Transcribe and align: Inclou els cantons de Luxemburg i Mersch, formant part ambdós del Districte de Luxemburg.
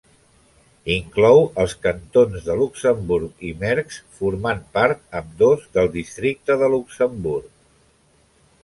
Inclou 0.93 1.41
els 1.63 1.75
cantons 1.83 2.47
de 2.47 2.55
Luxemburg 2.61 3.45
i 3.51 3.53
Mersch, 3.61 4.01
formant 4.23 4.65
part 4.79 5.05
ambdós 5.23 5.71
del 5.79 5.95
Districte 6.01 6.59
de 6.65 6.73
Luxemburg. 6.79 7.51